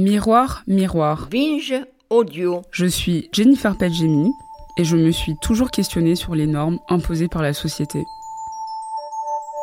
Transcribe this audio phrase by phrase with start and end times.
[0.00, 1.28] Miroir, miroir.
[1.30, 1.74] Binge
[2.08, 2.62] audio.
[2.70, 4.32] Je suis Jennifer Padgemi
[4.78, 8.06] et je me suis toujours questionnée sur les normes imposées par la société.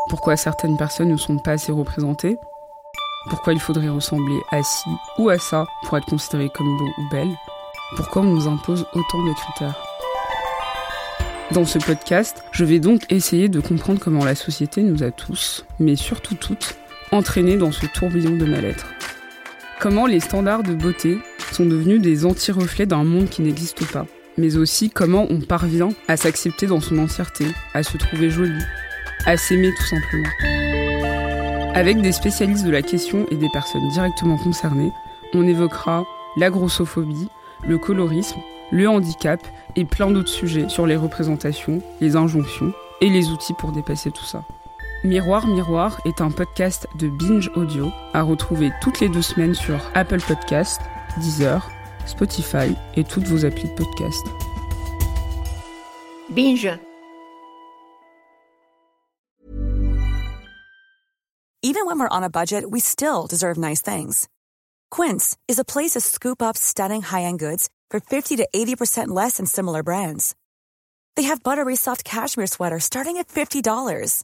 [0.10, 2.38] Pourquoi certaines personnes ne sont pas assez représentées?
[3.32, 7.10] Pourquoi il faudrait ressembler à ci ou à ça pour être considéré comme beau ou
[7.10, 7.36] belle?
[7.96, 9.84] Pourquoi on nous impose autant de critères?
[11.50, 15.66] Dans ce podcast, je vais donc essayer de comprendre comment la société nous a tous,
[15.80, 16.76] mais surtout toutes,
[17.12, 18.86] entraînés dans ce tourbillon de mal-être.
[19.80, 21.20] Comment les standards de beauté
[21.52, 26.18] sont devenus des anti-reflets d'un monde qui n'existe pas, mais aussi comment on parvient à
[26.18, 28.64] s'accepter dans son entièreté, à se trouver jolie,
[29.28, 30.30] à s'aimer tout simplement.
[31.76, 34.92] Avec des spécialistes de la question et des personnes directement concernées,
[35.36, 36.06] on évoquera
[36.38, 37.30] la grossophobie,
[37.68, 38.40] le colorisme,
[38.72, 39.40] le handicap
[39.76, 44.26] et plein d'autres sujets sur les représentations, les injonctions et les outils pour dépasser tout
[44.26, 44.44] ça.
[45.04, 49.80] Miroir Miroir est un podcast de Binge Audio à retrouver toutes les deux semaines sur
[49.94, 50.82] Apple Podcast,
[51.18, 51.70] Deezer,
[52.08, 54.26] Spotify et toutes vos applis de podcast.
[56.30, 56.80] Binge.
[61.62, 64.28] Even when we're on a budget, we still deserve nice things.
[64.90, 69.38] Quince is a place to scoop up stunning high-end goods for 50 to 80% less
[69.38, 70.34] than similar brands.
[71.16, 74.24] They have buttery soft cashmere sweaters starting at $50,